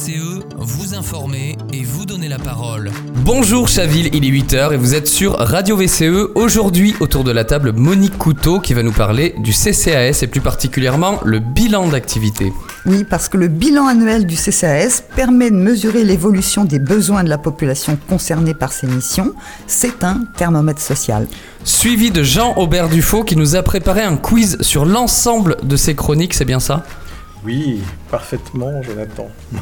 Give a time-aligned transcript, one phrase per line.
[0.00, 2.90] VCE, vous informer et vous donner la parole.
[3.16, 6.30] Bonjour Chaville, il est 8h et vous êtes sur Radio VCE.
[6.34, 10.40] Aujourd'hui, autour de la table, Monique Couteau qui va nous parler du CCAS et plus
[10.40, 12.50] particulièrement le bilan d'activité.
[12.86, 17.28] Oui, parce que le bilan annuel du CCAS permet de mesurer l'évolution des besoins de
[17.28, 19.34] la population concernée par ces missions.
[19.66, 21.26] C'est un thermomètre social.
[21.64, 26.32] Suivi de Jean-Aubert Dufaux qui nous a préparé un quiz sur l'ensemble de ses chroniques,
[26.32, 26.84] c'est bien ça?
[27.44, 27.80] Oui,
[28.10, 29.28] parfaitement, Jonathan.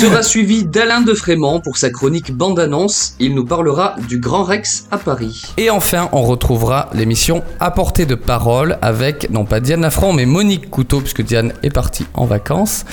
[0.00, 3.16] Sera suivi d'Alain de Frémont pour sa chronique bande-annonce.
[3.18, 5.42] Il nous parlera du Grand Rex à Paris.
[5.56, 10.26] Et enfin, on retrouvera l'émission À portée de parole avec, non pas Diane Lafranc, mais
[10.26, 12.84] Monique Couteau, puisque Diane est partie en vacances,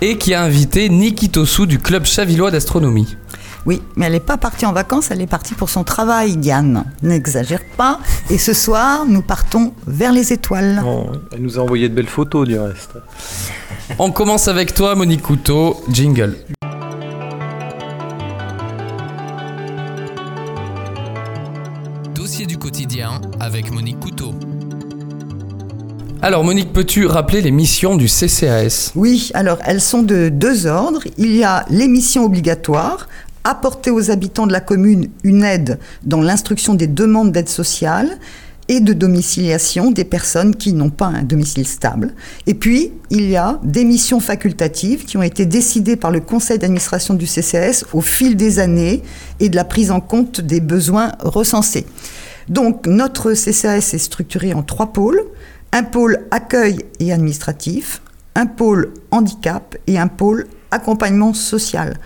[0.00, 3.16] et qui a invité Niki Tosu du Club Chavillois d'astronomie.
[3.66, 6.84] Oui, mais elle n'est pas partie en vacances, elle est partie pour son travail, Diane.
[7.02, 7.98] N'exagère pas.
[8.30, 10.82] Et ce soir, nous partons vers les étoiles.
[11.32, 12.92] elle nous a envoyé de belles photos du reste.
[13.98, 15.82] On commence avec toi, Monique Couteau.
[15.90, 16.36] Jingle.
[22.14, 24.34] Dossier du quotidien avec Monique Couteau.
[26.20, 31.02] Alors Monique, peux-tu rappeler les missions du CCAS Oui, alors elles sont de deux ordres.
[31.16, 33.08] Il y a les missions obligatoires,
[33.48, 38.18] apporter aux habitants de la commune une aide dans l'instruction des demandes d'aide sociale
[38.68, 42.12] et de domiciliation des personnes qui n'ont pas un domicile stable.
[42.46, 46.58] Et puis, il y a des missions facultatives qui ont été décidées par le conseil
[46.58, 49.02] d'administration du CCS au fil des années
[49.40, 51.86] et de la prise en compte des besoins recensés.
[52.50, 55.22] Donc, notre CCAS est structuré en trois pôles.
[55.72, 58.02] Un pôle accueil et administratif,
[58.34, 61.98] un pôle handicap et un pôle accompagnement social.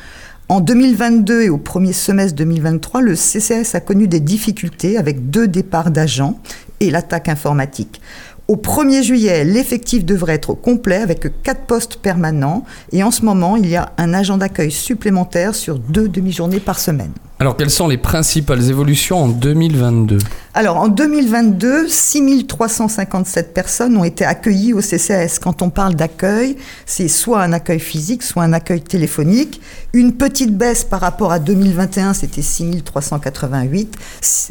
[0.52, 5.48] En 2022 et au premier semestre 2023, le CCS a connu des difficultés avec deux
[5.48, 6.38] départs d'agents
[6.80, 8.02] et l'attaque informatique.
[8.48, 13.56] Au 1er juillet, l'effectif devrait être complet avec quatre postes permanents et en ce moment,
[13.56, 17.12] il y a un agent d'accueil supplémentaire sur deux demi-journées par semaine.
[17.42, 20.18] Alors, quelles sont les principales évolutions en 2022
[20.54, 25.40] Alors, en 2022, 6357 personnes ont été accueillies au CCAS.
[25.42, 29.60] Quand on parle d'accueil, c'est soit un accueil physique, soit un accueil téléphonique.
[29.92, 33.96] Une petite baisse par rapport à 2021, c'était 6388,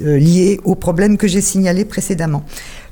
[0.02, 2.44] euh, liée aux problèmes que j'ai signalés précédemment.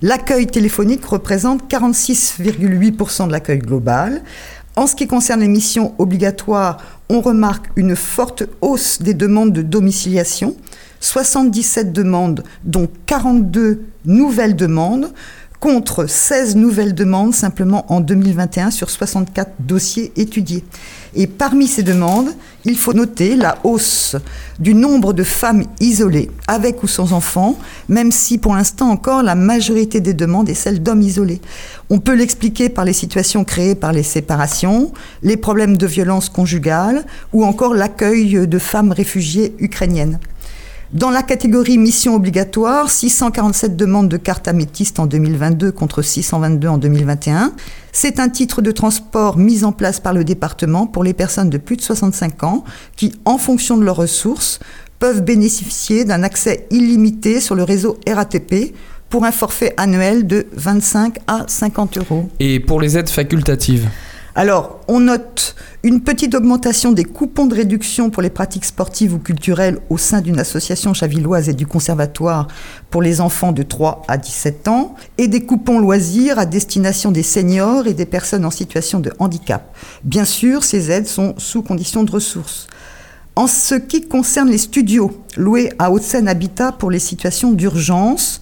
[0.02, 4.22] L'accueil téléphonique représente 46,8% de l'accueil global.
[4.76, 6.78] En ce qui concerne les missions obligatoires,
[7.10, 10.56] on remarque une forte hausse des demandes de domiciliation,
[11.00, 15.12] 77 demandes, dont 42 nouvelles demandes,
[15.60, 20.64] contre 16 nouvelles demandes simplement en 2021 sur 64 dossiers étudiés.
[21.16, 22.30] Et parmi ces demandes,
[22.66, 24.16] il faut noter la hausse
[24.60, 27.58] du nombre de femmes isolées, avec ou sans enfants,
[27.90, 31.42] même si pour l'instant encore la majorité des demandes est celle d'hommes isolés.
[31.90, 34.94] On peut l'expliquer par les situations créées par les séparations,
[35.24, 40.20] les problèmes de violence conjugale ou encore l'accueil de femmes réfugiées ukrainiennes.
[40.94, 46.78] Dans la catégorie mission obligatoire, 647 demandes de carte améthyste en 2022 contre 622 en
[46.80, 47.54] 2021.
[47.92, 51.60] C'est un titre de transport mis en place par le département pour les personnes de
[51.60, 52.64] plus de 65 ans
[52.96, 54.60] qui, en fonction de leurs ressources,
[54.98, 58.74] peuvent bénéficier d'un accès illimité sur le réseau RATP
[59.10, 62.30] pour un forfait annuel de 25 à 50 euros.
[62.40, 63.88] Et pour les aides facultatives?
[64.40, 69.20] Alors, on note une petite augmentation des coupons de réduction pour les pratiques sportives ou
[69.20, 72.48] culturelles au sein d'une association chavilloise et du conservatoire
[72.90, 77.22] pour les enfants de 3 à 17 ans, et des coupons loisirs à destination des
[77.22, 79.76] seniors et des personnes en situation de handicap.
[80.06, 82.68] Bien sûr, ces aides sont sous condition de ressources.
[83.36, 88.40] En ce qui concerne les studios loués à Haute-Seine Habitat pour les situations d'urgence,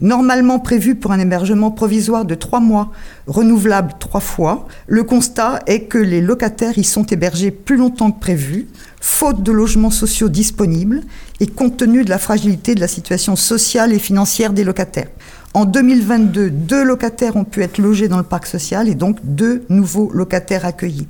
[0.00, 2.92] normalement prévu pour un hébergement provisoire de trois mois,
[3.26, 8.20] renouvelable trois fois, le constat est que les locataires y sont hébergés plus longtemps que
[8.20, 8.66] prévu,
[9.00, 11.02] faute de logements sociaux disponibles
[11.40, 15.08] et compte tenu de la fragilité de la situation sociale et financière des locataires.
[15.54, 19.64] En 2022, deux locataires ont pu être logés dans le parc social et donc deux
[19.70, 21.08] nouveaux locataires accueillis.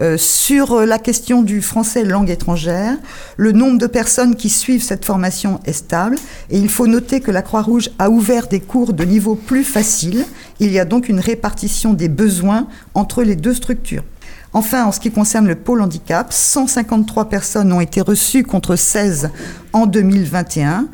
[0.00, 2.96] Euh, sur euh, la question du français langue étrangère,
[3.36, 6.16] le nombre de personnes qui suivent cette formation est stable
[6.48, 10.24] et il faut noter que la Croix-Rouge a ouvert des cours de niveau plus facile.
[10.58, 14.04] Il y a donc une répartition des besoins entre les deux structures.
[14.54, 19.30] Enfin, en ce qui concerne le pôle handicap, 153 personnes ont été reçues contre 16
[19.74, 20.88] en 2021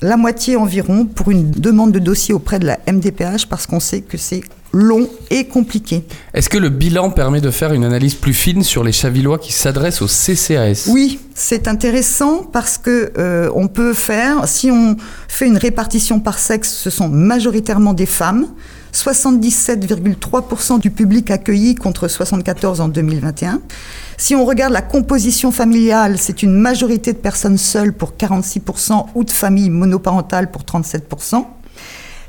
[0.00, 4.00] la moitié environ pour une demande de dossier auprès de la MDPH parce qu'on sait
[4.00, 6.04] que c'est long et compliqué.
[6.34, 9.52] Est-ce que le bilan permet de faire une analyse plus fine sur les Chavillois qui
[9.52, 14.96] s'adressent au CCAS Oui, c'est intéressant parce que euh, on peut faire, si on
[15.28, 18.46] fait une répartition par sexe, ce sont majoritairement des femmes.
[18.92, 23.60] 77,3% du public accueilli contre 74 en 2021.
[24.16, 29.24] Si on regarde la composition familiale, c'est une majorité de personnes seules pour 46% ou
[29.24, 31.44] de familles monoparentales pour 37%.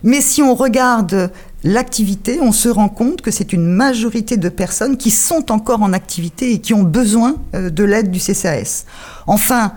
[0.04, 1.32] Mais si on regarde
[1.64, 5.94] l'activité, on se rend compte que c'est une majorité de personnes qui sont encore en
[5.94, 8.86] activité et qui ont besoin euh, de l'aide du CCAS.
[9.28, 9.74] Enfin,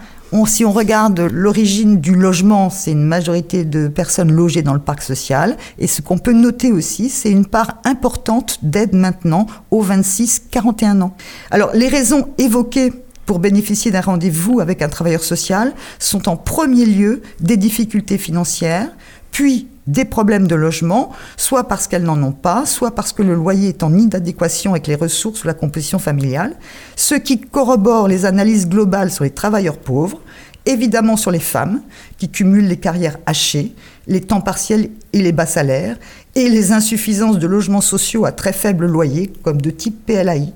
[0.47, 5.03] si on regarde l'origine du logement, c'est une majorité de personnes logées dans le parc
[5.03, 5.57] social.
[5.79, 11.15] Et ce qu'on peut noter aussi, c'est une part importante d'aide maintenant aux 26-41 ans.
[11.51, 12.93] Alors, les raisons évoquées
[13.27, 18.89] pour bénéficier d'un rendez-vous avec un travailleur social sont en premier lieu des difficultés financières,
[19.31, 23.35] puis des problèmes de logement, soit parce qu'elles n'en ont pas, soit parce que le
[23.35, 26.57] loyer est en inadéquation avec les ressources ou la composition familiale,
[26.97, 30.21] ce qui corrobore les analyses globales sur les travailleurs pauvres,
[30.67, 31.83] évidemment sur les femmes
[32.19, 33.75] qui cumulent les carrières hachées,
[34.07, 35.97] les temps partiels et les bas salaires,
[36.35, 40.53] et les insuffisances de logements sociaux à très faible loyer, comme de type PLAI.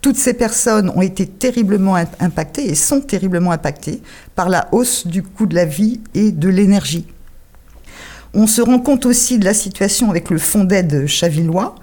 [0.00, 4.00] Toutes ces personnes ont été terriblement impactées et sont terriblement impactées
[4.34, 7.06] par la hausse du coût de la vie et de l'énergie.
[8.32, 11.74] On se rend compte aussi de la situation avec le fonds d'aide chavillois.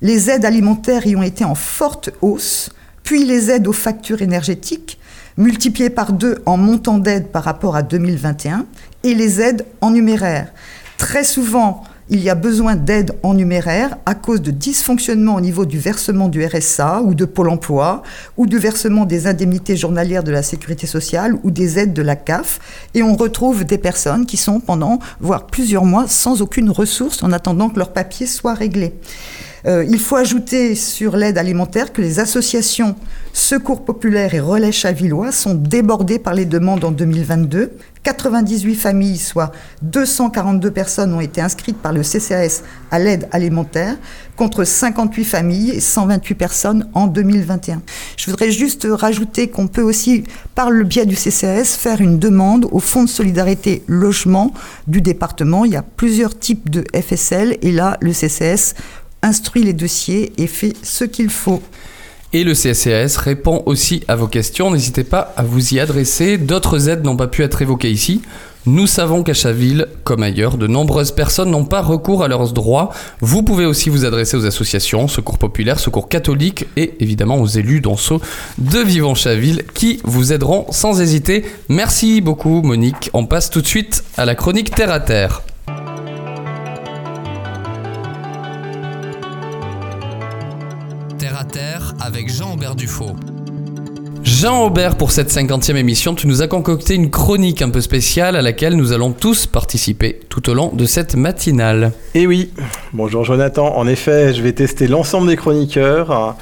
[0.00, 2.70] Les aides alimentaires y ont été en forte hausse,
[3.02, 4.98] puis les aides aux factures énergétiques,
[5.36, 8.66] multipliées par deux en montant d'aide par rapport à 2021,
[9.04, 10.52] et les aides en numéraire.
[10.96, 15.64] Très souvent, il y a besoin d'aide en numéraire à cause de dysfonctionnements au niveau
[15.64, 18.02] du versement du RSA ou de Pôle emploi,
[18.36, 22.16] ou du versement des indemnités journalières de la sécurité sociale ou des aides de la
[22.16, 22.58] CAF.
[22.94, 27.30] Et on retrouve des personnes qui sont pendant, voire plusieurs mois, sans aucune ressource en
[27.30, 28.92] attendant que leur papier soit réglé.
[29.66, 32.96] Euh, il faut ajouter sur l'aide alimentaire que les associations
[33.32, 37.72] Secours populaire et Relais Chavillois sont débordées par les demandes en 2022.
[38.02, 39.52] 98 familles, soit
[39.82, 43.96] 242 personnes, ont été inscrites par le CCAS à l'aide alimentaire,
[44.36, 47.82] contre 58 familles et 128 personnes en 2021.
[48.16, 50.24] Je voudrais juste rajouter qu'on peut aussi,
[50.54, 54.54] par le biais du CCAS, faire une demande au Fonds de solidarité logement
[54.86, 55.66] du département.
[55.66, 58.74] Il y a plusieurs types de FSL et là, le CCAS
[59.22, 61.62] instruit les dossiers et fait ce qu'il faut.
[62.32, 64.70] Et le CCAS répond aussi à vos questions.
[64.70, 66.38] N'hésitez pas à vous y adresser.
[66.38, 68.22] D'autres aides n'ont pas pu être évoquées ici.
[68.66, 72.90] Nous savons qu'à Chaville, comme ailleurs, de nombreuses personnes n'ont pas recours à leurs droits.
[73.20, 77.80] Vous pouvez aussi vous adresser aux associations, Secours Populaire, Secours Catholique et évidemment aux élus
[77.80, 78.20] d'Anso
[78.58, 81.46] de Vivant Chaville qui vous aideront sans hésiter.
[81.68, 83.10] Merci beaucoup Monique.
[83.14, 85.42] On passe tout de suite à la chronique Terre à Terre.
[94.22, 98.42] Jean-Aubert pour cette cinquantième émission, tu nous as concocté une chronique un peu spéciale à
[98.42, 101.92] laquelle nous allons tous participer tout au long de cette matinale.
[102.14, 102.50] Eh oui,
[102.92, 103.76] bonjour Jonathan.
[103.76, 106.36] En effet, je vais tester l'ensemble des chroniqueurs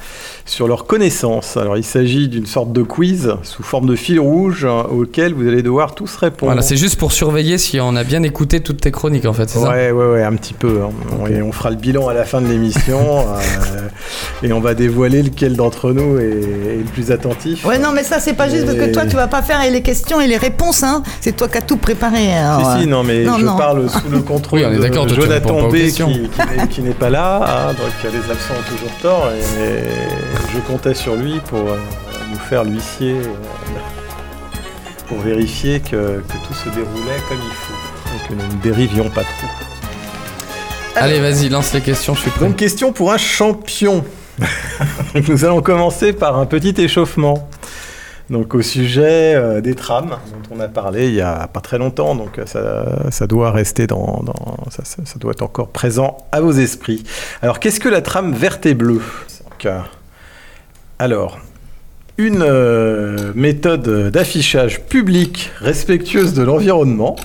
[0.49, 1.57] sur leurs connaissances.
[1.57, 5.47] Alors il s'agit d'une sorte de quiz sous forme de fil rouge euh, auquel vous
[5.47, 6.51] allez devoir tous répondre.
[6.51, 9.47] Voilà, c'est juste pour surveiller si on a bien écouté toutes tes chroniques en fait,
[9.49, 9.69] c'est ça?
[9.69, 10.81] Ouais, ouais, ouais, un petit peu.
[10.83, 11.29] Hein.
[11.29, 13.87] Et on fera le bilan à la fin de l'émission euh,
[14.43, 17.65] et on va dévoiler lequel d'entre nous est, le plus attentif.
[17.65, 19.81] Ouais, non, mais ça c'est pas juste parce que toi tu vas pas faire les
[19.81, 21.03] questions et les réponses, hein.
[21.21, 22.29] C'est toi qui as tout préparé.
[22.59, 25.75] si, si, non, mais je parle sous le contrôle de Jonathan B
[26.69, 31.15] qui, n'est pas là, hein, donc les absents ont toujours tort et je comptais sur
[31.15, 31.77] lui pour euh,
[32.31, 33.33] nous faire l'huissier, euh,
[35.07, 39.21] pour vérifier que, tout se déroulait comme il faut et que nous ne dérivions pas
[39.21, 39.47] trop.
[40.95, 42.45] Allez, vas-y, lance les questions, je suis prêt.
[42.45, 44.03] Une question pour un champion.
[45.27, 47.49] nous allons commencer par un petit échauffement.
[48.29, 50.09] Donc au sujet euh, des trams
[50.49, 54.23] dont on a parlé il y a pas très longtemps, donc ça, doit rester dans,
[54.69, 54.83] ça,
[55.17, 57.03] doit être encore présent à vos esprits.
[57.41, 59.01] Alors qu'est-ce que la trame verte et bleue?
[60.99, 61.39] Alors,
[62.17, 67.15] une euh, méthode d'affichage public respectueuse de l'environnement.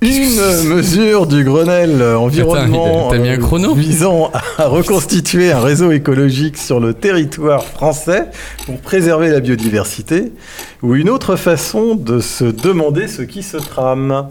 [0.00, 7.62] Une mesure du Grenelle environnement euh, visant à reconstituer un réseau écologique sur le territoire
[7.62, 8.28] français
[8.64, 10.32] pour préserver la biodiversité,
[10.82, 14.28] ou une autre façon de se demander ce qui se trame.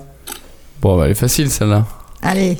[0.82, 1.86] Bon, bah, elle est facile celle-là.
[2.24, 2.58] Allez,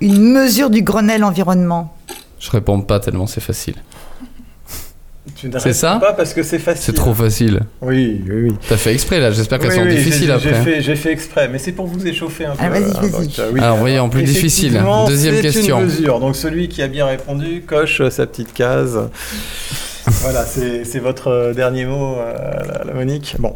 [0.00, 1.96] une mesure du Grenelle environnement.
[2.40, 3.76] Je réponds pas tellement c'est facile.
[5.58, 6.82] C'est ça pas parce que c'est facile.
[6.84, 7.60] C'est trop facile.
[7.80, 8.54] Oui, oui, oui.
[8.68, 10.80] T'as fait exprès là, j'espère qu'elles sont difficiles après.
[10.80, 12.80] J'ai fait, exprès, mais c'est pour vous échauffer un ah, peu.
[12.80, 13.40] vas-y, vas-y.
[13.40, 14.80] Euh, Alors, oui, en plus difficile.
[15.06, 15.80] Deuxième question.
[15.80, 16.20] Une mesure.
[16.20, 18.98] Donc, celui qui a bien répondu coche sa petite case.
[20.06, 23.36] voilà, c'est votre euh, dernier mot, euh, la, Monique.
[23.38, 23.54] Bon.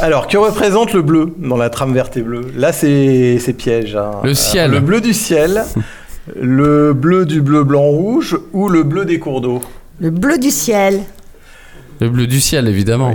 [0.00, 2.46] Alors, que représente le bleu dans la trame verte et bleue?
[2.56, 3.96] Là, c'est piège.
[3.96, 4.12] Hein.
[4.24, 4.70] Le ciel.
[4.70, 5.64] le bleu du ciel.
[6.40, 9.60] Le bleu du bleu blanc rouge ou le bleu des cours d'eau?
[10.00, 11.02] Le bleu du ciel.
[12.00, 13.14] Le bleu du ciel, évidemment.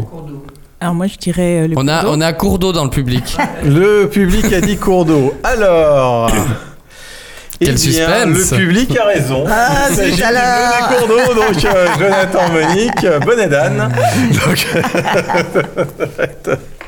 [0.82, 3.36] Alors moi je dirais euh, le on a, On a cours d'eau dans le public.
[3.66, 5.34] le public a dit cours d'eau.
[5.44, 6.32] Alors...
[7.62, 9.44] Quel eh suspense Le public a raison.
[9.46, 13.92] Ah, c'est des cours d'eau, donc euh, Jonathan Monique, bonne Dan.
[14.46, 14.66] Donc...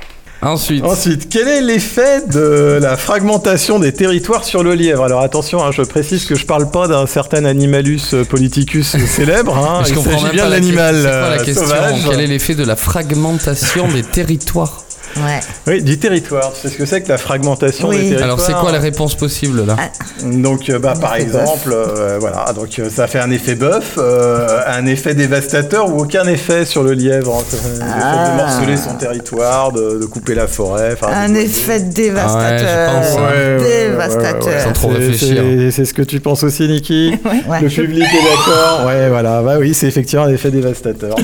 [0.42, 0.84] Ensuite.
[0.84, 5.04] Ensuite, quel est l'effet de la fragmentation des territoires sur le lièvre?
[5.04, 9.56] Alors attention, hein, je précise que je parle pas d'un certain animalus politicus célèbre.
[9.56, 11.66] Hein, je il comprends bien de l'animal la question?
[12.10, 14.84] Quel est l'effet de la fragmentation des territoires?
[15.68, 16.54] Oui, du territoire.
[16.54, 19.16] Tu sais ce que c'est que la fragmentation des territoires Alors, c'est quoi les réponses
[19.16, 19.90] possibles là ah.
[20.26, 24.86] Donc, euh, bah, par exemple, euh, voilà, donc euh, ça fait un effet bœuf, un
[24.86, 27.36] effet dévastateur ou aucun effet sur le lièvre.
[27.36, 27.60] Hein.
[27.82, 28.32] Ah.
[28.32, 30.96] De morceler son territoire, de, couper la forêt.
[31.02, 33.02] Un effet dévastateur.
[33.22, 34.62] Ouais, dévastateur.
[34.62, 35.44] Sans trop réfléchir.
[35.72, 37.12] C'est ce que tu penses aussi, Niki
[37.62, 38.86] Le public est d'accord.
[38.86, 39.42] Ouais, voilà.
[39.42, 41.16] Bah oui, c'est effectivement un effet dévastateur.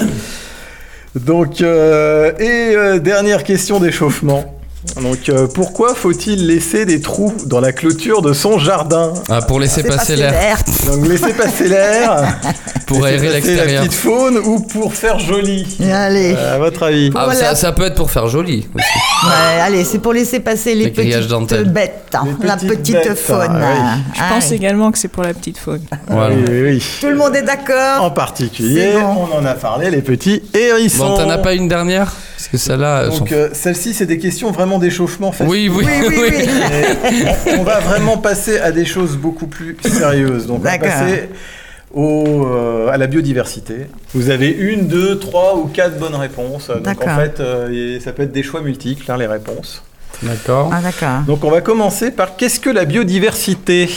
[1.26, 4.57] Donc, euh, et euh, dernière question d'échauffement.
[5.02, 9.60] Donc, euh, pourquoi faut-il laisser des trous dans la clôture de son jardin ah, Pour
[9.60, 10.58] laisser passer l'air.
[10.88, 12.40] Donc, laisser passer l'air.
[12.88, 13.82] pour aérer l'extérieur.
[13.84, 16.34] la petite faune ou pour faire joli Allez.
[16.36, 19.28] Euh, à votre avis ah, ça, peut être pour faire joli aussi.
[19.28, 23.62] Ouais, allez, c'est pour laisser passer les, petites bêtes, hein, la petite faune.
[23.62, 25.82] Ah, Je pense également que c'est pour la petite faune.
[26.08, 26.36] Voilà.
[26.36, 26.84] Oui, oui.
[27.02, 28.04] Tout le monde est d'accord.
[28.04, 31.10] En particulier, on en a parlé, les petits hérissons.
[31.10, 32.14] Bon, t'en as pas une dernière?
[32.38, 33.08] Parce que celle-là.
[33.10, 35.34] Donc, euh, celle-ci, c'est des questions vraiment d'échauffement.
[35.42, 36.08] Oui, oui, oui.
[36.10, 36.32] oui,
[37.04, 37.26] oui.
[37.60, 40.48] on va vraiment passer à des choses beaucoup plus sérieuses.
[40.48, 41.30] Donc, on va passer
[41.94, 43.88] au, euh, à la biodiversité.
[44.14, 46.70] Vous avez une, deux, trois ou quatre bonnes réponses.
[46.70, 49.84] Donc en fait, euh, ça peut être des choix multiples, hein, les réponses.
[50.24, 50.72] D'accord.
[50.74, 53.90] Ah, Donc on va commencer par qu'est-ce que la biodiversité?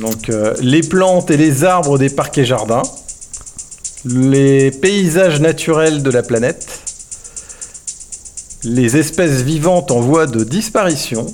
[0.00, 2.82] Donc euh, les plantes et les arbres des parcs et jardins,
[4.04, 6.80] les paysages naturels de la planète,
[8.68, 11.26] les espèces vivantes en voie de disparition,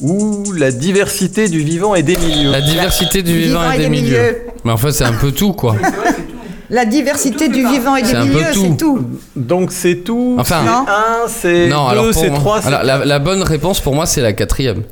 [0.00, 2.50] ou la diversité du vivant et des milieux.
[2.50, 4.36] La diversité du vivant, et, des, milieux.
[4.64, 5.76] Mais en fait, c'est un peu tout, quoi.
[6.70, 9.06] La diversité du vivant et des milieux, c'est tout.
[9.36, 10.36] Donc c'est tout.
[10.38, 10.62] Enfin,
[11.28, 12.60] c'est un, c'est deux, c'est trois.
[12.70, 14.82] la, la, bonne réponse pour moi, c'est la quatrième.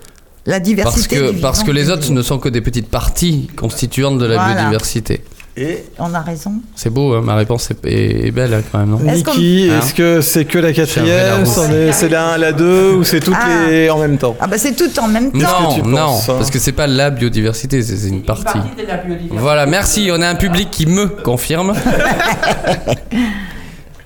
[0.44, 1.18] La diversité.
[1.18, 4.44] Parce que, parce que les autres ne sont que des petites parties constituantes de la
[4.44, 5.22] biodiversité.
[5.57, 6.52] Et on a raison.
[6.76, 8.90] C'est beau, hein, ma réponse est, belle hein, quand même.
[8.90, 13.04] Non Niki, est-ce hein que c'est que la quatrième C'est la 1, la 2 ou
[13.04, 13.69] c'est toutes ah.
[13.69, 15.76] les en même temps Ah bah c'est tout en même temps.
[15.83, 18.59] Non, non, parce que c'est pas la biodiversité, c'est une partie.
[18.59, 19.37] Une partie de la biodiversité.
[19.38, 20.09] Voilà, merci.
[20.12, 21.75] On a un public qui me confirme.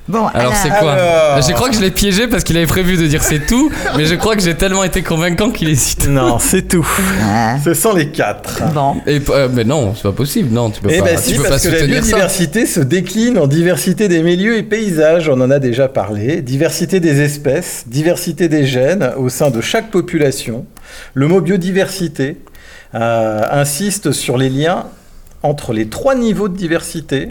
[0.06, 3.06] Bon, alors c'est quoi Je crois que je l'ai piégé parce qu'il avait prévu de
[3.06, 6.08] dire c'est tout, mais je crois que j'ai tellement été convaincant qu'il est cité.
[6.08, 6.86] Non, c'est tout.
[7.64, 8.62] Ce sont les quatre.
[8.74, 8.96] Bon.
[9.06, 10.50] Et, euh, mais non, c'est pas possible.
[10.52, 11.06] Non, tu peux eh pas.
[11.06, 15.28] Ben si, parce que la biodiversité se décline en diversité des milieux et paysages.
[15.28, 16.42] On en a déjà parlé.
[16.42, 20.66] Diversité des espèces, diversité des gènes au sein de chaque population.
[21.14, 22.36] Le mot biodiversité
[22.94, 24.86] euh, insiste sur les liens
[25.42, 27.28] entre les trois niveaux de diversité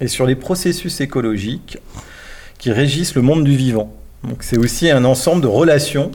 [0.00, 1.78] et sur les processus écologiques
[2.58, 3.92] qui régissent le monde du vivant.
[4.24, 6.10] Donc c'est aussi un ensemble de relations,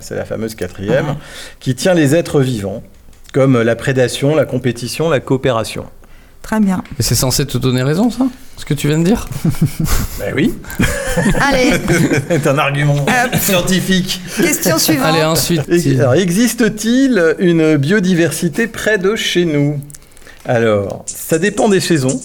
[0.00, 1.16] c'est la fameuse quatrième,
[1.58, 2.82] qui tient les êtres vivants,
[3.32, 5.86] comme la prédation, la compétition, la coopération.
[6.42, 6.82] Très bien.
[6.98, 9.28] Et c'est censé te donner raison, ça Ce que tu viens de dire?
[10.18, 10.54] Ben oui.
[11.40, 11.72] Allez.
[12.28, 13.04] c'est un argument
[13.40, 14.20] scientifique.
[14.36, 15.06] Question suivante.
[15.06, 15.62] Allez, ensuite.
[15.98, 19.80] Alors, existe-t-il une biodiversité près de chez nous?
[20.46, 22.20] Alors, ça dépend des saisons.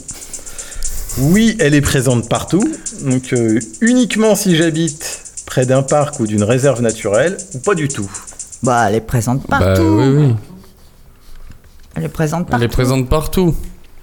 [1.18, 2.64] Oui, elle est présente partout.
[3.02, 7.88] Donc euh, uniquement si j'habite près d'un parc ou d'une réserve naturelle, ou pas du
[7.88, 8.10] tout.
[8.64, 9.82] Bah, elle est présente bah, partout.
[9.84, 10.36] oui, oui.
[11.96, 12.62] Elle est présente partout.
[12.62, 13.56] Elle est présente partout.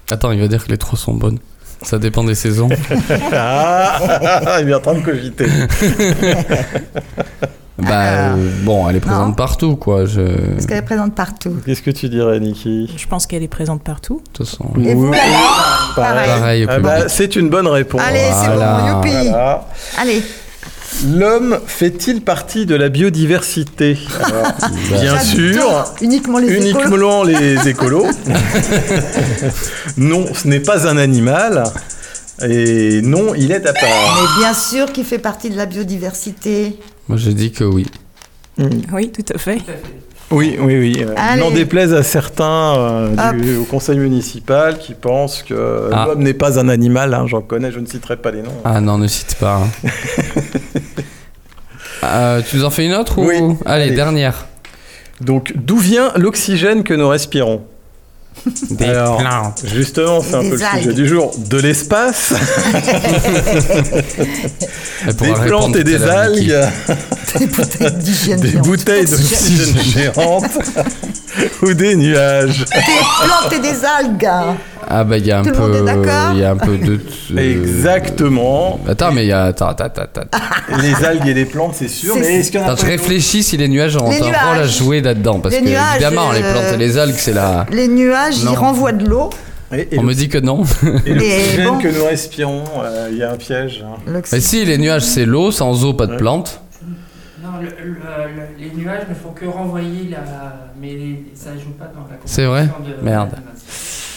[0.09, 1.39] Attends, il va dire que les trois sont bonnes.
[1.83, 2.69] Ça dépend des saisons.
[3.33, 5.45] ah, il est en train de cogiter.
[7.79, 10.05] Bah, euh, bon, elle est présente partout, quoi.
[10.05, 10.21] Je...
[10.21, 13.81] Est-ce qu'elle est présente partout Qu'est-ce que tu dirais, Niki Je pense qu'elle est présente
[13.81, 14.21] partout.
[14.25, 14.65] De toute façon.
[14.79, 15.11] Et vous,
[15.95, 16.29] Pareil.
[16.29, 18.01] Pareil ah bah, c'est une bonne réponse.
[18.01, 19.29] Allez, c'est bon, youpi
[19.97, 20.23] Allez.
[21.07, 23.97] L'homme fait-il partie de la biodiversité
[24.91, 25.85] Bien sûr.
[26.01, 28.05] Uniquement les uniquement les écolos.
[29.97, 31.63] non, ce n'est pas un animal.
[32.47, 34.21] Et non, il est à part.
[34.21, 36.79] Mais bien sûr qu'il fait partie de la biodiversité.
[37.07, 37.85] Moi, je dis que oui.
[38.57, 38.67] Mm.
[38.93, 39.59] Oui, tout à fait.
[40.31, 41.05] Oui, oui, oui.
[41.05, 46.05] Euh, n'en déplaise à certains euh, au conseil municipal qui pensent que ah.
[46.07, 47.13] l'homme n'est pas un animal.
[47.13, 48.61] Hein, J'en connais, je ne citerai pas les noms.
[48.63, 49.61] Ah non, ne cite pas.
[49.63, 49.89] Hein.
[52.05, 53.29] Euh, tu nous en fais une autre ou...
[53.29, 53.37] Oui.
[53.65, 54.47] Allez, dernière.
[55.21, 57.63] Donc, d'où vient l'oxygène que nous respirons?
[58.71, 61.31] Des Alors, justement, c'est un peu le sujet du jour.
[61.37, 62.33] De l'espace,
[65.07, 66.55] des plantes et des algues,
[67.39, 70.59] des bouteilles d'hygiène des bouteilles d'oxygène géantes
[71.61, 72.59] ou des nuages.
[72.59, 74.29] Des plantes et des algues.
[74.89, 75.85] Ah bah il y a un peu,
[76.33, 76.99] il y a un peu de.
[77.37, 78.79] Exactement.
[78.87, 80.21] Attends mais il y a, attends, attends, attends.
[80.81, 82.15] les algues et les plantes c'est sûr.
[82.19, 84.67] Mais est-ce qu'il y en a je réfléchis si les nuages ont un rôle à
[84.67, 87.65] jouer là-dedans parce que évidemment les plantes et les algues c'est la.
[87.71, 89.29] Les nuages ils renvoient de l'eau.
[89.97, 90.63] On me dit que non.
[91.05, 93.83] Et l'oxygène que nous respirons, euh, il y a un piège.
[93.83, 93.99] Hein.
[94.31, 96.61] Mais si, les nuages, c'est l'eau, sans eau, pas de plantes.
[97.43, 97.49] Non,
[98.59, 100.19] les nuages ne font que renvoyer la.
[100.79, 100.97] Mais
[101.33, 102.67] ça ne joue pas dans la C'est vrai
[103.01, 103.31] Merde.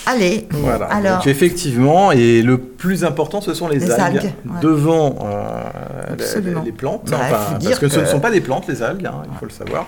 [0.07, 0.47] Allez.
[0.51, 0.87] Voilà.
[0.87, 1.17] Alors...
[1.19, 4.33] Donc effectivement, et le plus important, ce sont les, algues,
[4.63, 7.11] devant euh, les, plantes.
[7.11, 7.19] Bah,
[7.63, 9.87] parce que, ce ne sont pas des plantes, les algues, hein, il faut le savoir.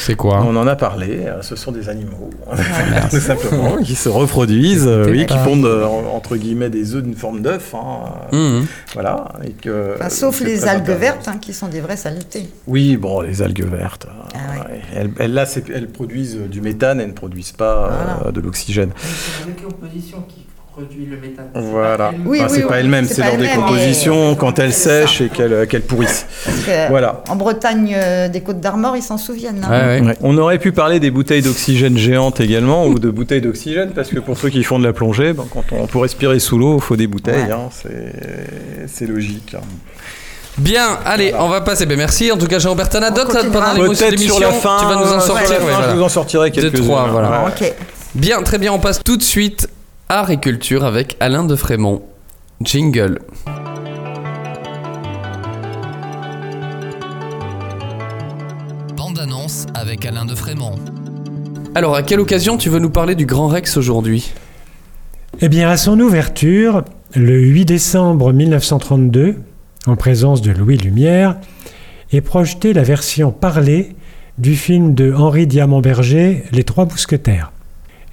[0.00, 0.42] C'est quoi?
[0.44, 1.26] On en a parlé.
[1.26, 2.30] Euh, ce sont des animaux,
[3.10, 5.66] tout simplement, qui se reproduisent, euh, oui, qui pondent
[6.12, 7.74] entre guillemets des œufs d'une forme d'œuf.
[7.74, 8.60] Hein, mmh.
[8.94, 9.28] Voilà.
[9.44, 12.48] Et que, sauf les algues vertes, hein, qui sont des vraies saletés.
[12.66, 14.08] Oui, bon, les algues vertes.
[14.34, 14.38] Ah
[15.18, 18.90] elles, là, elles produisent du méthane, elles ne produisent pas de l'oxygène
[19.52, 21.48] décomposition qui produit le méthane.
[21.54, 22.12] Voilà.
[22.24, 26.26] Oui, c'est pas elle-même, c'est leur décomposition quand elle sèche et qu'elle qu pourrisse.
[26.88, 27.22] Voilà.
[27.28, 29.66] En Bretagne euh, des Côtes d'Armor, ils s'en souviennent.
[29.70, 30.14] Hein.
[30.22, 34.18] On aurait pu parler des bouteilles d'oxygène géantes également ou de bouteilles d'oxygène parce que
[34.18, 36.82] pour ceux qui font de la plongée, ben, quand on, pour respirer sous l'eau, il
[36.82, 37.50] faut des bouteilles.
[37.52, 37.68] Hein,
[38.86, 39.54] c'est logique.
[39.54, 39.60] Hein.
[40.58, 41.86] Bien, allez, on va passer.
[41.86, 42.30] Ben, merci.
[42.30, 44.36] En tout cas, Jean-Robert, t'en as d'autres pendant l'émission.
[44.36, 45.56] Sur la fin, tu vas nous en sortir.
[45.90, 46.82] Je vous en sortirai quelques-uns.
[46.82, 47.52] trois, voilà.
[48.14, 48.74] Bien, très bien.
[48.74, 49.70] On passe tout de suite
[50.10, 52.02] art et culture avec Alain de Frémont.
[52.60, 53.20] Jingle.
[58.94, 60.74] Bande annonce avec Alain de Frémont.
[61.74, 64.34] Alors, à quelle occasion tu veux nous parler du Grand Rex aujourd'hui?
[65.40, 69.36] Eh bien, à son ouverture, le 8 décembre 1932,
[69.86, 71.36] en présence de Louis Lumière,
[72.12, 73.96] est projetée la version parlée
[74.36, 77.51] du film de Henri Diamant-Berger, Les Trois Mousquetaires.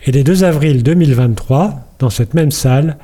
[0.05, 2.97] Et le 2 avril 2023, dans cette même salle,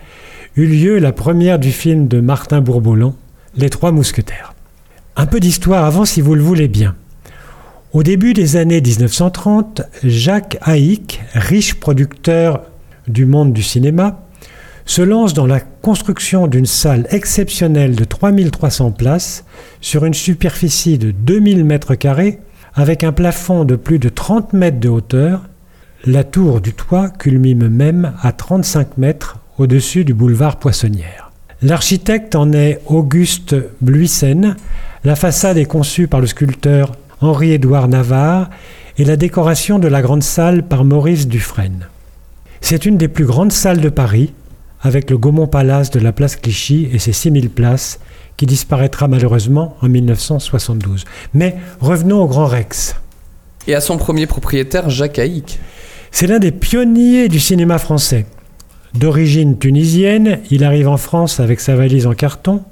[0.56, 3.16] eut lieu la première du film de Martin Bourboulon,
[3.58, 4.54] Les Trois Mousquetaires.
[5.18, 6.96] Un peu d'histoire avant si vous le voulez bien.
[7.92, 12.64] Au début des années 1930, Jacques Haïk, riche producteur
[13.08, 14.22] du monde du cinéma,
[14.86, 19.44] se lance dans la construction d'une salle exceptionnelle de 3300 places
[19.82, 22.38] sur une superficie de 2000 m2
[22.74, 25.42] avec un plafond de plus de 30 mètres de hauteur
[26.06, 31.32] la tour du toit culmine même à 35 mètres au-dessus du boulevard Poissonnière.
[31.64, 34.56] L'architecte en est Auguste Bluissen,
[35.04, 36.92] la façade est conçue par le sculpteur
[37.22, 38.52] Henri-Édouard Navarre
[39.00, 41.88] et la décoration de la grande salle par Maurice Dufresne.
[42.62, 44.32] C'est une des plus grandes salles de Paris,
[44.82, 48.00] avec le Gaumont Palace de la place Clichy et ses 6000 places,
[48.38, 51.06] qui disparaîtra malheureusement en 1972.
[51.34, 52.96] Mais revenons au Grand Rex.
[53.68, 55.60] Et à son premier propriétaire, Jacques Haïk.
[56.18, 58.26] C'est l'un des pionniers du cinéma français.
[58.94, 62.64] D'origine tunisienne, il arrive en France avec sa valise en carton,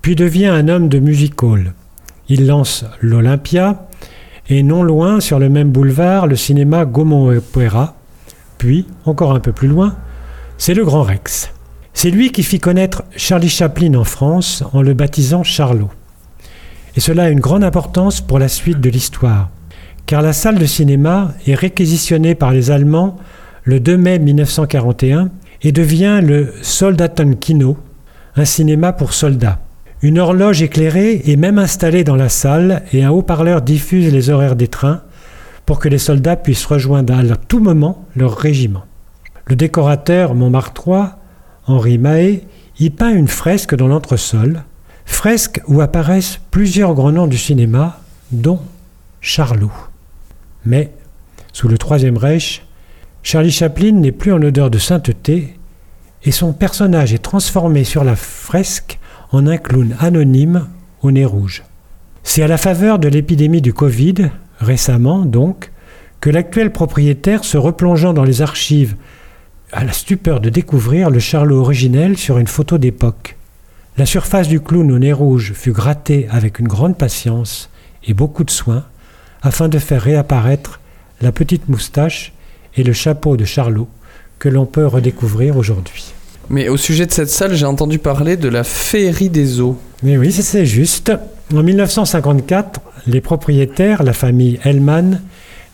[0.00, 1.74] puis devient un homme de music hall.
[2.30, 3.86] Il lance l'Olympia
[4.48, 7.96] et non loin, sur le même boulevard, le cinéma Gaumont Opéra.
[8.56, 9.96] Puis, encore un peu plus loin,
[10.56, 11.50] c'est le Grand Rex.
[11.92, 15.90] C'est lui qui fit connaître Charlie Chaplin en France en le baptisant Charlot.
[16.96, 19.50] Et cela a une grande importance pour la suite de l'histoire
[20.06, 23.16] car la salle de cinéma est réquisitionnée par les Allemands
[23.62, 25.30] le 2 mai 1941
[25.62, 27.78] et devient le Soldatenkino,
[28.36, 29.60] un cinéma pour soldats.
[30.02, 34.56] Une horloge éclairée est même installée dans la salle et un haut-parleur diffuse les horaires
[34.56, 35.00] des trains
[35.64, 38.84] pour que les soldats puissent rejoindre à tout moment leur régiment.
[39.46, 41.16] Le décorateur Montmartrois,
[41.66, 42.46] Henri Mahé,
[42.78, 44.64] y peint une fresque dans l'entresol,
[45.06, 48.60] fresque où apparaissent plusieurs grands noms du cinéma, dont
[49.22, 49.72] Charlot.
[50.64, 50.90] Mais,
[51.52, 52.66] sous le Troisième Reich,
[53.22, 55.54] Charlie Chaplin n'est plus en odeur de sainteté
[56.24, 58.98] et son personnage est transformé sur la fresque
[59.30, 60.68] en un clown anonyme
[61.02, 61.64] au nez rouge.
[62.22, 65.70] C'est à la faveur de l'épidémie du Covid, récemment donc,
[66.20, 68.96] que l'actuel propriétaire, se replongeant dans les archives,
[69.72, 73.36] a la stupeur de découvrir le Charlot originel sur une photo d'époque.
[73.98, 77.70] La surface du clown au nez rouge fut grattée avec une grande patience
[78.04, 78.84] et beaucoup de soin,
[79.44, 80.80] afin de faire réapparaître
[81.20, 82.32] la petite moustache
[82.76, 83.86] et le chapeau de Charlot
[84.40, 86.12] que l'on peut redécouvrir aujourd'hui.
[86.50, 89.78] Mais au sujet de cette salle, j'ai entendu parler de la féerie des eaux.
[90.02, 91.12] Mais oui, c'est juste.
[91.54, 95.22] En 1954, les propriétaires, la famille Hellman,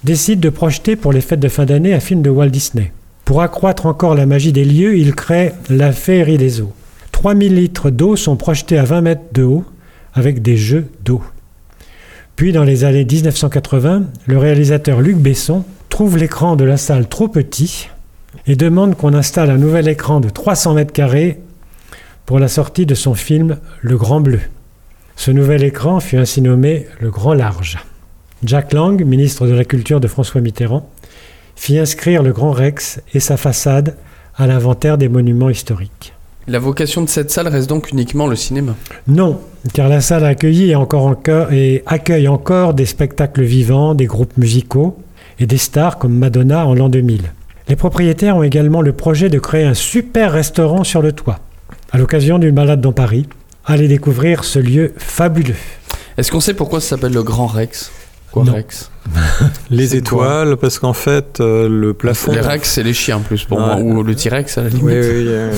[0.04, 2.92] décide de projeter pour les fêtes de fin d'année un film de Walt Disney.
[3.24, 6.72] Pour accroître encore la magie des lieux, il crée la féerie des eaux.
[7.12, 9.64] 3000 litres d'eau sont projetés à 20 mètres de haut
[10.14, 11.22] avec des jeux d'eau.
[12.40, 17.28] Puis dans les années 1980, le réalisateur Luc Besson trouve l'écran de la salle trop
[17.28, 17.90] petit
[18.46, 21.38] et demande qu'on installe un nouvel écran de 300 mètres carrés
[22.24, 24.40] pour la sortie de son film Le Grand Bleu.
[25.16, 27.76] Ce nouvel écran fut ainsi nommé Le Grand Large.
[28.42, 30.88] Jack Lang, ministre de la Culture de François Mitterrand,
[31.56, 33.96] fit inscrire le Grand Rex et sa façade
[34.34, 36.14] à l'inventaire des monuments historiques.
[36.48, 38.74] La vocation de cette salle reste donc uniquement le cinéma
[39.06, 39.40] Non,
[39.74, 41.16] car la salle accueille encore,
[41.52, 44.96] et accueille encore des spectacles vivants, des groupes musicaux
[45.38, 47.32] et des stars comme Madonna en l'an 2000.
[47.68, 51.40] Les propriétaires ont également le projet de créer un super restaurant sur le toit.
[51.92, 53.28] À l'occasion d'une balade dans Paris,
[53.64, 55.54] allez découvrir ce lieu fabuleux.
[56.16, 57.92] Est-ce qu'on sait pourquoi ça s'appelle le Grand Rex?
[58.32, 58.90] Quoi Rex
[59.70, 62.32] Les étoiles, parce qu'en fait, euh, le plafond.
[62.32, 64.84] Les Rex, c'est les chiens plus pour moi, ou le T-Rex à la limite.
[64.84, 65.26] Oui, oui.
[65.28, 65.52] Euh,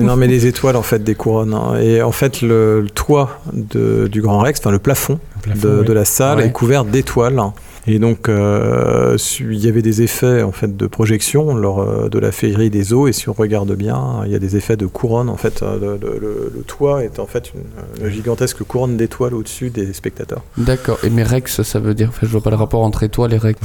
[0.00, 1.52] non, mais les étoiles, en fait, des couronnes.
[1.52, 1.78] Hein.
[1.80, 5.18] Et en fait, le, toit du Grand Rex, enfin le plafond,
[5.54, 7.38] de, la salle, est couvert d'étoiles.
[7.88, 12.18] Et donc, euh, il y avait des effets en fait de projection lors euh, de
[12.18, 13.06] la féerie des eaux.
[13.06, 15.28] Et si on regarde bien, il y a des effets de couronne.
[15.28, 20.42] En fait, euh, le, toit est en fait une, gigantesque couronne d'étoiles au-dessus des spectateurs.
[20.58, 20.98] D'accord.
[21.04, 23.60] Et mais Rex, ça veut dire, je vois pas le rapport entre étoiles et Rex.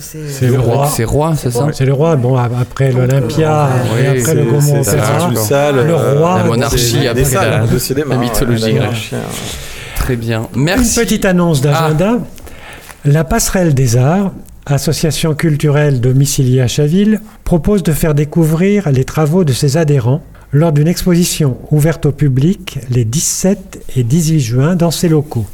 [0.00, 0.86] C'est le roi.
[0.86, 1.66] C'est roi, c'est ça.
[1.72, 2.16] C'est le roi.
[2.16, 7.64] Bon, après l'Olympia, après le Gaumont, le roi, la monarchie après la,
[8.06, 9.14] la mythologie grecque.
[9.96, 10.48] Très bien.
[10.54, 11.00] Merci.
[11.00, 12.18] Une petite annonce d'agenda.
[12.20, 12.35] Ah.
[13.06, 14.32] La Passerelle des Arts,
[14.66, 20.72] association culturelle domiciliée à Chaville, propose de faire découvrir les travaux de ses adhérents lors
[20.72, 25.46] d'une exposition ouverte au public les 17 et 18 juin dans ses locaux.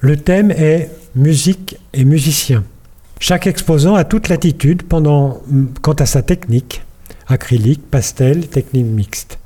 [0.00, 2.64] Le thème est Musique et musiciens.
[3.20, 6.82] Chaque exposant a toute latitude quant à sa technique,
[7.28, 9.38] acrylique, pastel, technique mixte.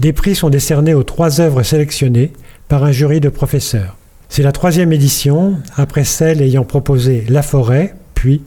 [0.00, 2.32] Des prix sont décernés aux trois œuvres sélectionnées
[2.66, 3.96] par un jury de professeurs.
[4.30, 8.42] C'est la troisième édition, après celle ayant proposé la forêt, puis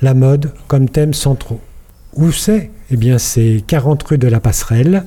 [0.00, 1.60] la mode comme thème centraux.
[2.14, 2.70] Où c'est?
[2.92, 5.02] Eh bien, c'est 40 rue de la Passerelle,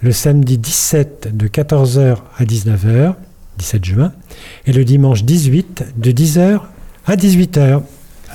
[0.00, 3.14] le samedi 17 de 14h à 19h,
[3.58, 4.12] 17 juin,
[4.66, 6.60] et le dimanche 18 de 10h
[7.06, 7.82] à 18h.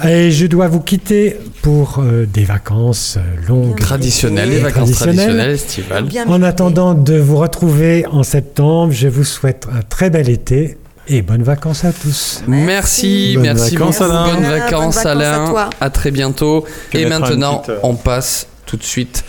[0.08, 3.80] Et je dois vous quitter pour euh, des vacances euh, longues.
[3.80, 6.06] Traditionnelles, les vacances traditionnelles, estivales.
[6.28, 11.22] En attendant de vous retrouver en septembre, je vous souhaite un très bel été et
[11.22, 12.44] bonnes vacances à tous.
[12.48, 13.94] Merci, merci, beaucoup.
[14.00, 15.54] Bonnes vacances, Alain.
[15.80, 16.66] À, très bientôt.
[16.94, 19.24] Et maintenant, on passe tout de suite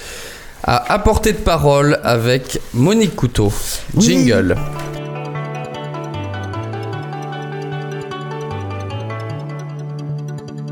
[0.63, 3.53] à apporter de parole avec Monique Couteau.
[3.99, 4.57] Jingle.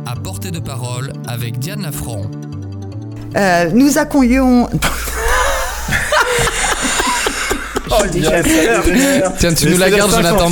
[0.06, 2.22] Apporter de parole avec Diane Lafranc.
[3.36, 4.68] Euh, nous accueillons.
[7.92, 8.02] Oh,
[9.38, 10.50] Tiens, tu nous la gardes, Jonathan.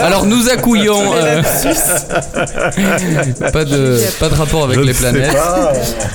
[0.00, 1.12] Alors, nous accouillons.
[1.14, 1.42] Euh,
[3.52, 5.36] pas, de, pas de rapport avec les planètes.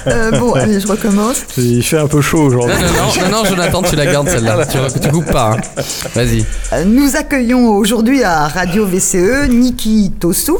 [0.07, 1.41] Euh, bon, allez, je recommence.
[1.57, 2.75] Il fait un peu chaud aujourd'hui.
[2.75, 4.65] Non, non, non, non, Jonathan, tu la gardes celle-là.
[4.65, 5.57] Tu, tu coupes pas.
[5.57, 5.81] Hein.
[6.15, 6.45] Vas-y.
[6.73, 10.53] Euh, nous accueillons aujourd'hui à Radio VCE Niki Tosu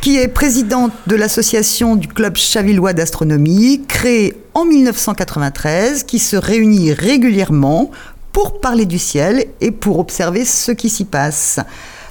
[0.00, 6.92] qui est présidente de l'association du Club Chavillois d'astronomie, créée en 1993, qui se réunit
[6.92, 7.90] régulièrement
[8.36, 11.58] pour parler du ciel et pour observer ce qui s'y passe.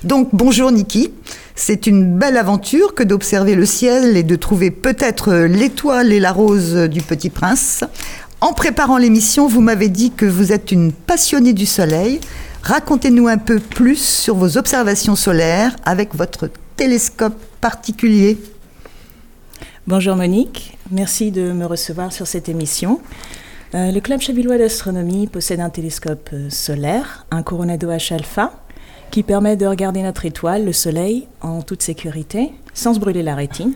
[0.04, 1.12] Donc bonjour Niki,
[1.54, 6.32] c'est une belle aventure que d'observer le ciel et de trouver peut-être l'étoile et la
[6.32, 7.84] rose du petit prince.
[8.42, 12.20] En préparant l'émission, vous m'avez dit que vous êtes une passionnée du soleil.
[12.64, 18.40] Racontez-nous un peu plus sur vos observations solaires avec votre télescope particulier.
[19.86, 23.00] Bonjour Monique, merci de me recevoir sur cette émission.
[23.76, 28.54] Euh, le Club Chavillois d'astronomie possède un télescope euh, solaire, un Coronado H alpha,
[29.12, 33.36] qui permet de regarder notre étoile, le Soleil, en toute sécurité, sans se brûler la
[33.36, 33.74] rétine.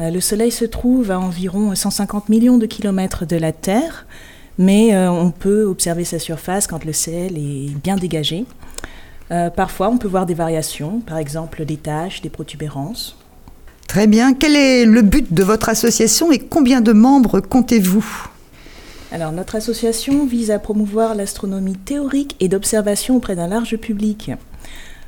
[0.00, 4.06] Euh, le Soleil se trouve à environ 150 millions de kilomètres de la Terre,
[4.58, 8.44] mais on peut observer sa surface quand le ciel est bien dégagé.
[9.28, 13.16] parfois, on peut voir des variations, par exemple des taches, des protubérances.
[13.88, 14.32] Très bien.
[14.32, 18.28] Quel est le but de votre association et combien de membres comptez-vous?
[19.12, 24.32] Alors, notre association vise à promouvoir l'astronomie théorique et d'observation auprès d'un large public.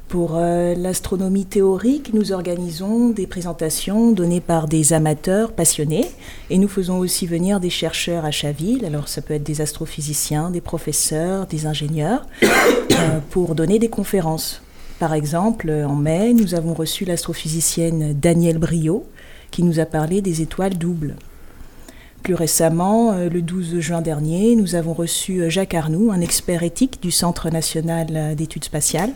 [0.09, 6.07] Pour euh, l'astronomie théorique, nous organisons des présentations données par des amateurs passionnés
[6.49, 10.51] et nous faisons aussi venir des chercheurs à Chaville, alors ça peut être des astrophysiciens,
[10.51, 14.63] des professeurs, des ingénieurs, euh, pour donner des conférences.
[15.01, 19.05] Par exemple, en mai, nous avons reçu l'astrophysicienne Danielle Brio,
[19.51, 21.17] qui nous a parlé des étoiles doubles.
[22.27, 26.65] Plus récemment, euh, le 12 juin dernier, nous avons reçu euh, Jacques Arnoux, un expert
[26.65, 29.13] éthique du Centre national euh, d'études spatiales.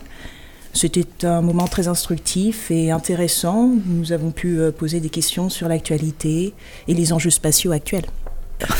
[0.71, 3.69] C'était un moment très instructif et intéressant.
[3.85, 6.53] Nous avons pu poser des questions sur l'actualité
[6.87, 8.05] et les enjeux spatiaux actuels.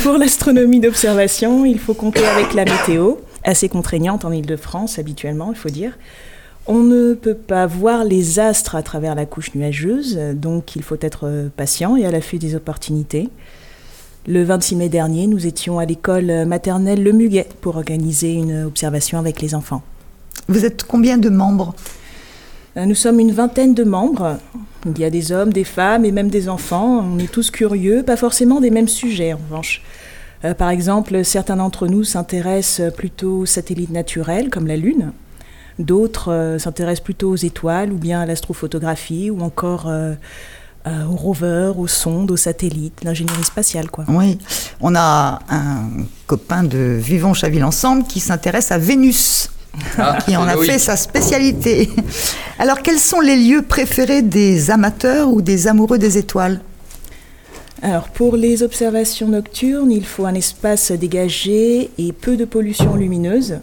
[0.02, 5.58] Pour l'astronomie d'observation, il faut compter avec la météo, assez contraignante en Ile-de-France habituellement, il
[5.58, 5.98] faut dire.
[6.68, 11.00] On ne peut pas voir les astres à travers la couche nuageuse, donc il faut
[11.02, 13.30] être patient et à l'affût des opportunités.
[14.28, 19.18] Le 26 mai dernier, nous étions à l'école maternelle Le Muguet pour organiser une observation
[19.18, 19.82] avec les enfants.
[20.48, 21.74] Vous êtes combien de membres?
[22.78, 24.38] Euh, Nous sommes une vingtaine de membres.
[24.86, 27.04] Il y a des hommes, des femmes et même des enfants.
[27.04, 29.82] On est tous curieux, pas forcément des mêmes sujets en revanche.
[30.46, 35.14] Euh, par exemple, certains d'entre nous s'intéressent plutôt aux satellites naturels comme la Lune.
[35.80, 40.14] D'autres euh, s'intéressent plutôt aux étoiles ou bien à l'astrophotographie ou encore euh,
[40.86, 43.90] aux rovers, aux sondes, aux satellites, l'ingénierie spatiale.
[43.90, 44.06] Quoi.
[44.08, 44.38] Oui,
[44.80, 45.90] on a un
[46.28, 49.50] copain de Vivons Chaville Ensemble qui s'intéresse à Vénus.
[49.98, 51.90] Ah, qui en a fait sa spécialité.
[52.60, 56.60] Alors, quels sont les lieux préférés des amateurs ou des amoureux des étoiles?
[57.84, 63.60] Alors pour les observations nocturnes, il faut un espace dégagé et peu de pollution lumineuse.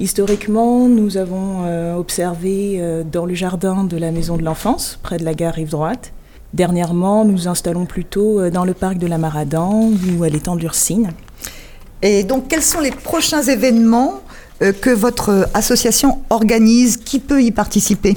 [0.00, 5.18] Historiquement, nous avons euh, observé euh, dans le jardin de la maison de l'enfance, près
[5.18, 6.12] de la gare Rive Droite.
[6.56, 10.62] Dernièrement, nous installons plutôt euh, dans le parc de la Maradan ou à l'étang de
[10.62, 11.10] l'Ursine.
[12.00, 14.22] Et donc, quels sont les prochains événements
[14.62, 16.96] euh, que votre association organise?
[16.96, 18.16] Qui peut y participer?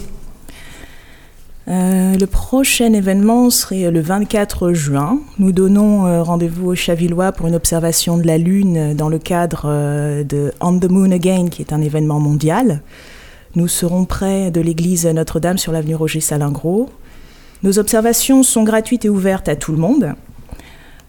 [1.67, 5.19] Euh, le prochain événement serait le 24 juin.
[5.37, 10.53] Nous donnons rendez-vous aux Chavillois pour une observation de la Lune dans le cadre de
[10.61, 12.83] On the Moon Again, qui est un événement mondial.
[13.55, 16.89] Nous serons près de l'église Notre-Dame sur l'avenue Roger Salingro.
[17.61, 20.13] Nos observations sont gratuites et ouvertes à tout le monde.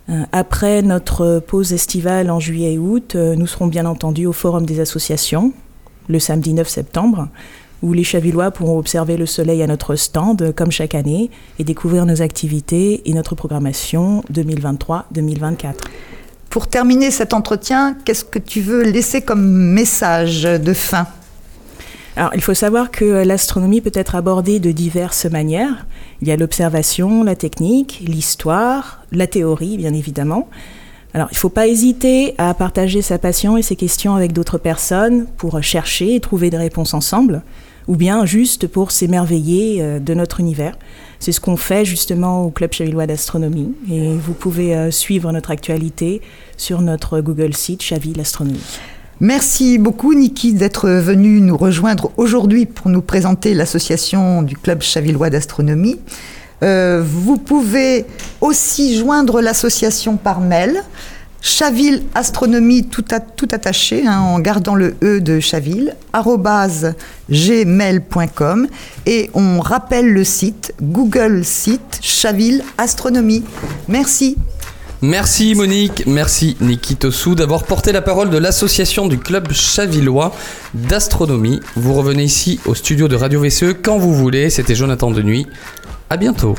[0.09, 4.33] Euh, après notre pause estivale en juillet et août, euh, nous serons bien entendu au
[4.33, 5.53] Forum des associations,
[6.09, 7.29] le samedi 9 septembre,
[7.83, 12.05] où les Chavillois pourront observer le soleil à notre stand, comme chaque année, et découvrir
[12.05, 15.75] nos activités et notre programmation 2023-2024.
[16.51, 21.07] Pour terminer cet entretien, qu'est-ce que tu veux laisser comme message de fin?
[22.17, 25.87] Alors, il faut savoir que l'astronomie peut être abordée de diverses manières.
[26.21, 30.49] Il y a l'observation, la technique, l'histoire, la théorie, bien évidemment.
[31.15, 34.59] Alors, il ne faut pas hésiter à partager sa passion et ses questions avec d'autres
[34.59, 37.43] personnes pour chercher et trouver des réponses ensemble,
[37.89, 40.77] ou bien juste pour s'émerveiller euh, de notre univers.
[41.19, 43.73] C'est ce qu'on fait justement au Club Chavillois d'astronomie.
[43.91, 46.23] Et vous pouvez euh, suivre notre actualité
[46.57, 48.63] sur notre Google site Chaville Astronomie.
[49.23, 55.29] Merci beaucoup Niki d'être venu nous rejoindre aujourd'hui pour nous présenter l'association du Club Chavillois
[55.29, 55.99] d'astronomie.
[56.63, 58.07] Euh, vous pouvez
[58.41, 60.83] aussi joindre l'association par mail.
[61.43, 63.05] Chaville Astronomie tout,
[63.51, 65.97] attaché hein, en gardant le E de Chaville,
[67.31, 68.69] gmail.com
[69.05, 73.45] et on rappelle le site, Google site Chaville Astronomie.
[73.87, 74.37] Merci.
[75.03, 80.35] Merci Monique, merci Nikitosu d'avoir porté la parole de l'association du club chavillois
[80.75, 81.61] d'astronomie.
[81.75, 84.51] Vous revenez ici au studio de Radio VCE quand vous voulez.
[84.51, 85.47] C'était Jonathan de Nuit.
[86.11, 86.55] À bientôt.